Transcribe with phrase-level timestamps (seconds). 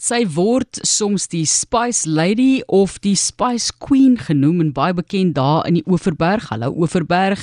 [0.00, 5.66] Sy word soms die Spice Lady of die Spice Queen genoem en baie bekend daar
[5.68, 6.46] in die Oeverberg.
[6.48, 7.42] Hallo Oeverberg.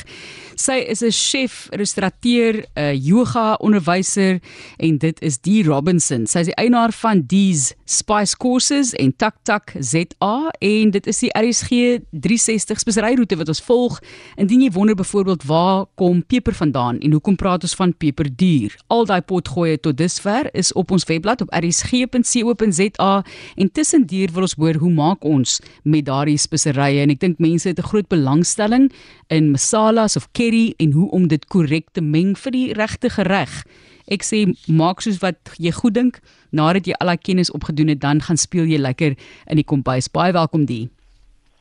[0.58, 4.42] Sy is 'n chef, restaurateur, 'n yoga onderwyser
[4.80, 6.26] en dit is die Robinson.
[6.26, 11.20] Sy is die eienaar van Dees Spice Courses en Tak Tak ZA en dit is
[11.20, 14.00] die RSG 360 speseryroete wat ons volg.
[14.36, 18.76] Indien jy wonder byvoorbeeld waar kom peper vandaan en hoekom praat ons van peperduur?
[18.88, 23.24] Al daai potgoeie tot dusver is op ons webblad op rsg.co co.za
[23.56, 27.68] en tussendeur wil ons hoor hoe maak ons met daardie speserye en ek dink mense
[27.68, 28.92] het 'n groot belangstelling
[29.30, 33.64] in masalas of curry en hoe om dit korrek te meng vir die regte gereg.
[34.08, 36.20] Ek sê maak soos wat jy goed dink
[36.52, 39.16] nadat jy al daai kennis opgedoen het dan gaan speel jy lekker
[39.48, 40.08] in die kombuis.
[40.08, 40.90] Baie welkom die.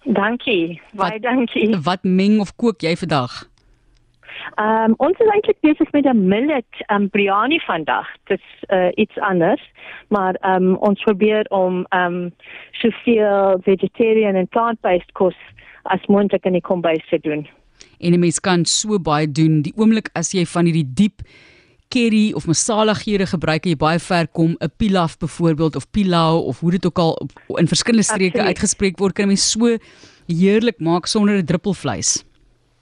[0.05, 0.81] Dankie.
[0.95, 1.77] Baie dankie.
[1.83, 3.49] Wat meng of kook jy vandag?
[4.55, 8.07] Ehm um, ons is eintlik besig met 'n millet um, biryani vandag.
[8.25, 9.63] Dit is uh, iets anders,
[10.09, 12.35] maar ehm um, ons probeer om ehm um,
[12.71, 15.37] soveel vegetarian en plant-based kos
[15.83, 17.47] as moontlik in die kombuis te doen.
[17.99, 21.21] En 'n mens kan so baie doen die oomblik as jy van hierdie diep
[21.89, 26.45] curry of masala geure gebruik en jy baie ver kom 'n pilaf byvoorbeeld of pilau
[26.45, 28.47] of hoe dit ook al in verskillende streke Absoluut.
[28.47, 29.79] uitgespreek word kan jy so
[30.27, 32.26] heerlik maak sonder 'n druppel vleis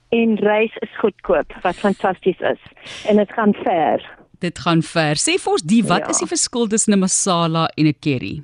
[0.09, 2.61] en rys is goedkoop wat fantasties is
[3.09, 4.03] en dit gaan ver.
[4.39, 5.15] Dit gaan ver.
[5.15, 6.09] Sê vir ons die wat ja.
[6.13, 8.43] is die verskil tussen 'n masala en 'n curry?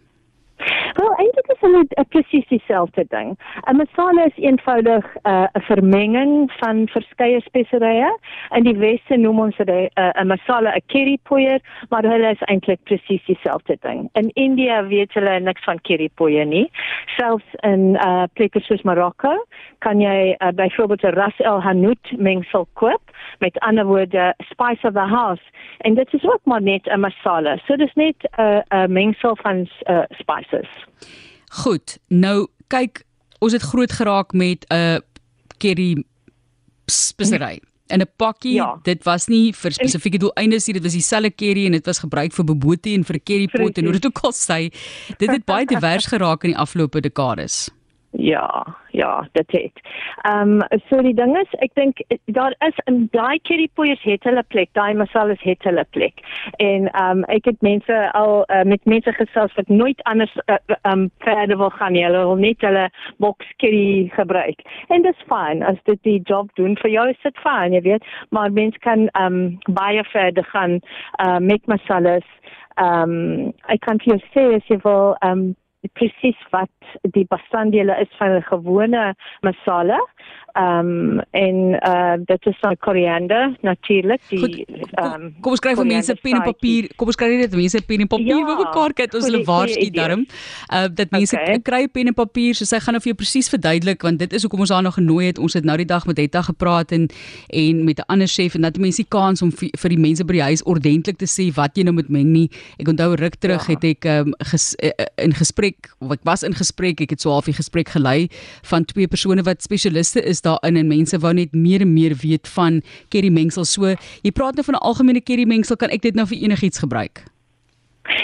[0.96, 1.14] Wel
[1.62, 3.38] eintlik is hulle presies dieselfde ding.
[3.68, 8.10] 'n Masala is eenvoudig uh, 'n uh, vermenging van verskeie speserye.
[8.56, 12.80] In die Weste noem ons 'n uh, masala 'n curry poeier, maar hulle is eintlik
[12.84, 14.10] presies dieselfde ding.
[14.14, 16.72] In India weet hulle niks van curry poeier nie.
[17.18, 19.46] Selfs in uh, plekke soos Marokko
[19.80, 23.02] kan jy uh, byvoorbeeld 'n ras el hanout mengsel koop,
[23.40, 25.44] met ander woorde spice of the house
[25.82, 27.58] en dit is ook maar net 'n masala.
[27.66, 30.70] So dis net 'n uh, 'n mengsel van uh, spices.
[31.52, 31.98] Goed.
[32.08, 33.04] Nou kyk,
[33.44, 34.98] ons het groot geraak met 'n uh,
[35.58, 36.04] curry
[36.86, 37.60] spesery.
[37.88, 38.80] In 'n pakkie, ja.
[38.84, 42.34] dit was nie vir spesifieke doeleindes nie, dit was dieselfde curry en dit was gebruik
[42.34, 44.72] vir bobotie en vir 'n currypot en hoe dit ook al sê,
[45.18, 47.70] dit het baie divers geraak in die afgelope dekades.
[48.14, 49.82] Ja, ja, dit het.
[50.22, 54.24] Ehm um, so die ding is, ek dink daar is in daai curry poeiers het
[54.28, 56.20] hulle plek, daai masalas het hulle plek.
[56.58, 60.76] En ehm um, ek het mense al uh, met mense gesels wat nooit anders ehm
[60.76, 62.04] uh, um, verder wil gaan nie.
[62.04, 64.60] Hulle wil net hulle box curry gebruik.
[64.88, 67.82] En dit is fyn as dit die job doen vir jou is dit fyn, jy
[67.82, 68.06] weet.
[68.30, 70.80] Maar mense kan ehm um, baie verder gaan
[71.24, 72.28] uh, met masalas.
[72.76, 75.50] Ehm um, ek kan vir jou sê as jy wil ehm um,
[75.90, 76.70] presies wat
[77.02, 80.00] die bestanddele is van 'n gewone masala.
[80.52, 81.56] Ehm um, en
[81.88, 86.36] uh dit is nou koriander natuurlik die ehm um, Kom ons kry vir mense pen
[86.36, 86.90] en papier.
[86.96, 89.88] Kom ons kry net mense pen en papier ja, vir mekaar kyk ons hulle waarsku
[89.96, 90.26] darm.
[90.74, 91.60] Uh dat mense okay.
[91.60, 94.44] kry pen en papier so sy gaan nou vir jou presies verduidelik want dit is
[94.44, 95.40] hoekom ons haar nog genooi het.
[95.40, 97.08] Ons het nou die dag met Hetta gepraat en
[97.48, 100.34] en met 'n ander chef en dat mense die kans om vir die mense by
[100.34, 102.50] die huis ordentlik te sê wat jy nou moet meng nie.
[102.78, 103.74] Ek onthou ruk terug ja.
[103.74, 107.32] het ek um, ges, uh, in gesprek of ek was in gesprek, ek het so
[107.34, 108.30] half die gesprek gelei
[108.70, 112.48] van twee persone wat spesialiste is daarin en mense wou net meer en meer weet
[112.48, 113.66] van curry mengsel.
[113.66, 116.80] So, jy praat nou van 'n algemene curry mengsel, kan ek dit nou vir enigiets
[116.80, 117.31] gebruik?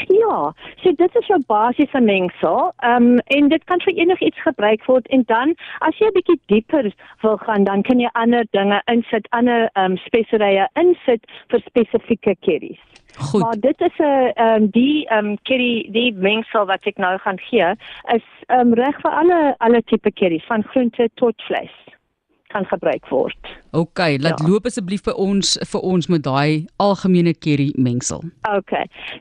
[0.07, 2.71] Ja, so dit is jou basiese mengsel.
[2.77, 6.39] Ehm um, en dit kan vir enigiets gebruik word en dan as jy 'n bietjie
[6.45, 11.61] dieper wil gaan, dan kan jy ander dinge insit, ander ehm um, speserye insit vir
[11.65, 12.79] spesifieke curries.
[13.17, 13.41] Goed.
[13.41, 17.17] Maar dit is 'n ehm um, die ehm um, curry die mengsel wat ek nou
[17.17, 17.71] gaan gee
[18.15, 21.77] is ehm um, reg vir alle alle tipe curries van groente tot vleis
[22.47, 23.56] kan gebruik word.
[23.77, 24.47] OK, laat ja.
[24.49, 28.23] loop asseblief vir ons vir ons met daai algemene curry mengsel.
[28.49, 28.73] OK.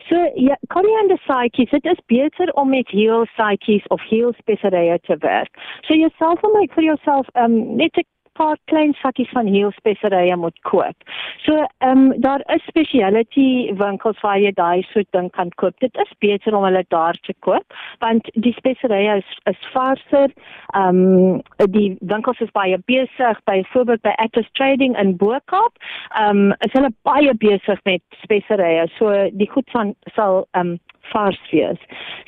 [0.09, 5.19] So ja, koriander saaitjies, dit is beter om met heel saaitjies of heel speserye te
[5.21, 5.53] werk.
[5.85, 10.37] So jouself om like vir jouself um net 'n paar klein sakkies van heel speserye
[10.37, 10.97] moet koop.
[11.45, 15.79] So, ehm um, daar is speciality winkels waar jy daai soort ding kan koop.
[15.81, 17.65] Dit is beter om hulle daar te koop
[17.99, 20.33] want die speserye is is varser.
[20.75, 25.73] Ehm um, die winkels is baie besig byvoorbeeld by Atlas Trading in Boekop.
[26.15, 28.89] Ehm um, is hulle baie besig met speserye.
[28.99, 30.79] So die goed van sal ehm um,
[31.13, 31.81] vars wees.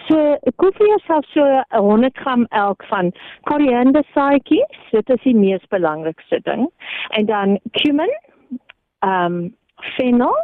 [0.09, 1.45] So koop vir jouself so
[1.77, 3.13] 100 gram elk van
[3.51, 6.69] koriander saadjies, dit is die mees belangrikste ding.
[7.19, 8.13] En dan cumin,
[8.99, 9.57] ehm um,
[9.97, 10.35] fennel,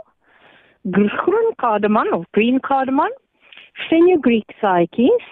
[0.93, 3.13] groen kardamom of green kardamom,
[3.89, 5.27] fenugreek saadjies,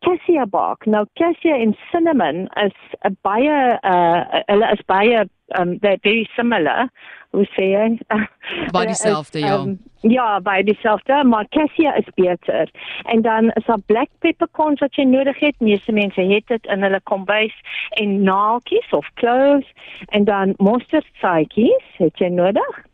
[0.00, 0.86] cassia bark.
[0.86, 5.28] Nou cassia en cinnamon is 'n baie uh hulle is baie
[5.58, 6.88] um they're very similar.
[7.30, 7.98] Hoe sê jy?
[8.76, 9.54] By dieselfde ja.
[9.54, 12.70] Um, ja, by dieselfde, maar cassia is beter.
[13.02, 15.60] En dan is daar black peppercorns wat jy nodig het.
[15.60, 17.54] Meeste mense het dit in hulle kombuis
[18.00, 19.72] en naaltjies of cloves
[20.08, 22.84] en dan mosterdsaadjies het jy nodig.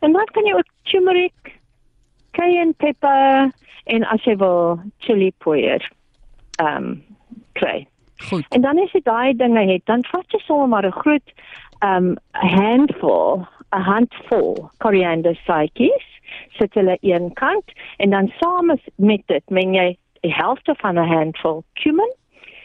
[0.00, 1.54] En dan kan jy ook turmeric,
[2.30, 3.50] cayenne pepper
[3.84, 5.90] en as jy wil chili poeier.
[6.58, 7.02] Ehm um,
[7.52, 7.86] kry.
[8.28, 8.44] Goed.
[8.48, 11.32] En dan as jy daai dinge het, dan vat jy sommer maar 'n groot
[11.84, 16.09] um handful, 'n handvol koriander saadjies,
[16.58, 21.06] sit hulle een kant en dan saam met dit meng jy die helfte van 'n
[21.06, 22.12] handvol cumin,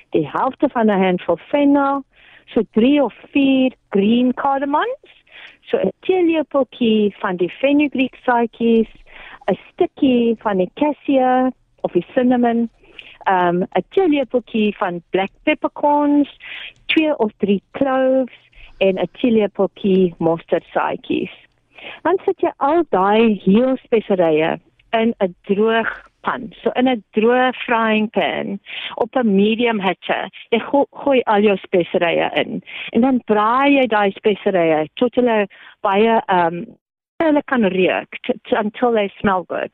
[0.09, 2.03] die helfte van 'n handvol fennel,
[2.45, 5.12] so 3 of 4 green cardamoms,
[5.62, 8.91] so 'n teelepeltjie van die fenugreek saadjies,
[9.47, 11.51] 'n stukkie van die cassia
[11.81, 12.69] of die cinnamon
[13.29, 16.38] um 'n teelepeltjie van black peppercorns,
[16.85, 18.38] twee of drie cloves
[18.77, 21.33] en 'n teelepeltjie mosterdsaadjies.
[22.03, 24.59] Dan sit jy al daai heel speserye
[24.93, 25.91] in 'n droog
[26.25, 28.59] pan, so in 'n droë frying pan
[28.95, 30.29] op 'n medium hitte.
[30.51, 32.61] Jy go gooi al jou speserye in
[32.93, 35.47] en dan braai jy daai speserye tot hulle
[35.81, 36.65] baie um
[37.23, 38.19] hulle kan reuk
[38.51, 39.71] until they smell good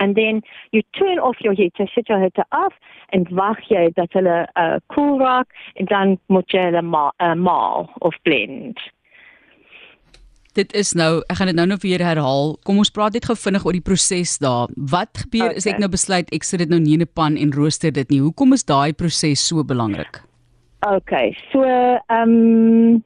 [0.00, 0.42] and then
[0.72, 2.72] you turn off your heater, sit your heater af
[3.12, 7.34] en wag jy dat hulle uh, cool raak en dan moet jy hulle ma uh,
[7.34, 8.80] maal of blend.
[10.54, 12.54] Dit is nou, ek gaan dit nou nog weer herhaal.
[12.62, 14.70] Kom ons praat net gou vinnig oor die proses daar.
[14.76, 15.58] Wat gebeur okay.
[15.58, 18.10] as ek nou besluit ek sit dit nou nie in 'n pan en rooster dit
[18.10, 18.20] nie?
[18.22, 20.22] Hoekom is daai proses so belangrik?
[20.86, 23.02] Okay, so ehm um,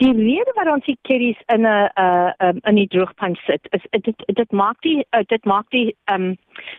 [0.00, 3.84] die rede waarom ons die curries in 'n uh um, in die droogpan sit is
[3.90, 6.36] dit dit maak die uh, dit maak die um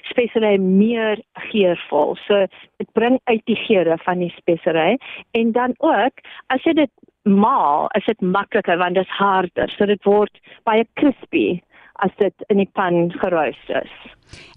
[0.09, 1.21] spesery meer
[1.51, 2.17] geurvol.
[2.27, 2.45] So
[2.77, 4.97] dit bring uit die geure van die spesery
[5.31, 6.13] en dan ook
[6.47, 6.91] as jy dit
[7.23, 9.69] maal, is dit makliker want dit is harder.
[9.77, 11.61] So dit word baie crispy
[12.01, 13.93] as dit in die pan geroos is.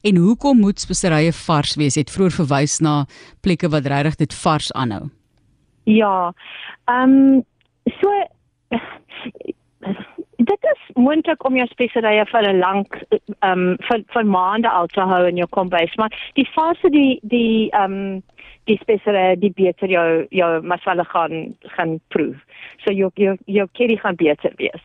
[0.06, 1.98] En hoekom moet speserye vars wees?
[1.98, 3.04] Het vroeër verwys na
[3.44, 5.10] plekke wat regtig dit vars aanhou.
[5.84, 6.32] Ja.
[6.88, 7.44] Ehm um,
[8.00, 8.08] so
[10.94, 12.98] moontlik om jou speserye vir 'n lank
[13.40, 17.18] ehm um, vir vir maande al te hou in jou kombuis, maar die fase die
[17.22, 18.22] die ehm um,
[18.64, 22.36] die speserye die beter jou jou masala gaan gaan proef.
[22.84, 24.84] So jou jou jou curry gaan beter wees.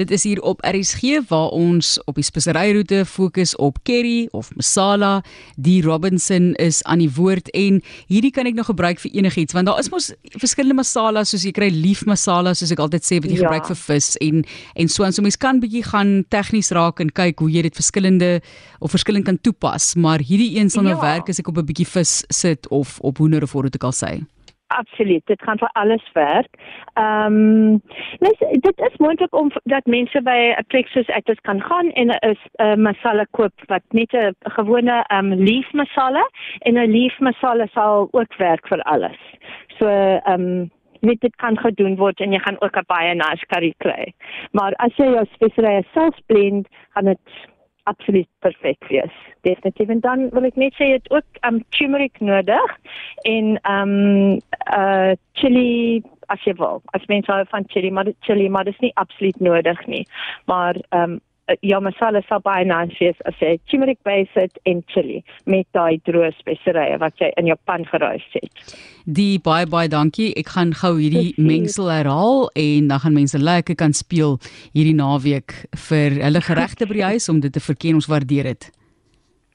[0.00, 5.18] Dit is hier op RSG waar ons op die speseryroete fokus op curry of masala.
[5.60, 9.68] Die Robinson is aan die woord en hierdie kan ek nog gebruik vir enigiets want
[9.68, 10.08] daar is mos
[10.40, 13.44] verskillende masalas soos jy kry lief masala soos ek altyd sê wat jy ja.
[13.44, 14.40] gebruik vir vis en
[14.80, 17.76] en so en so mens kan bietjie gaan tegnies raak en kyk hoe jy dit
[17.76, 18.32] verskillende
[18.80, 21.02] of verskillend kan toepas, maar hierdie een sal nou ja.
[21.04, 23.92] werk as ek op 'n bietjie vis sit of op hoender of wat ook al
[23.92, 24.16] sê
[24.76, 26.56] absoluut dit gaan vir alles werk.
[26.94, 27.82] Ehm um,
[28.24, 32.06] nes dit is moontlik om dat mense by 'n plek soos dis kan gaan en
[32.06, 32.34] 'n uh,
[32.64, 36.24] uh, masala koop wat net 'n gewone ehm um, leaf masala
[36.58, 39.20] en 'n leaf masala sal ook werk vir alles.
[39.78, 40.70] So ehm um,
[41.00, 44.12] net dit kan gedoen word en jy gaan ook 'n baie nice curry kry.
[44.52, 47.20] Maar as jy jou speserye self blend, gaan dit
[47.82, 49.16] absoluut perfek wees.
[49.46, 49.88] Definitief.
[49.88, 52.76] En dan wil ek net sê jy het ook um turmeric nodig
[53.28, 53.94] en um
[54.76, 56.82] uh chili as jy wil.
[56.94, 60.06] As mens hou van chili, maar chili maar dit is nie absoluut nodig nie.
[60.46, 61.20] Maar um
[61.66, 65.20] jou masala sal baie nice wees as jy turmeric base het en chili
[65.50, 68.74] met daai droë speserye wat jy in jou pan geroos het.
[69.04, 70.30] Die baie baie dankie.
[70.38, 74.38] Ek gaan gou hierdie mengsel herhaal en dan gaan mense lekker kan speel
[74.76, 75.56] hierdie naweek
[75.88, 78.70] vir hulle geregte by die huis om dit te verken ons waardeer dit.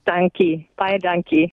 [0.06, 0.68] Dankie.
[0.78, 1.54] Baie dankie.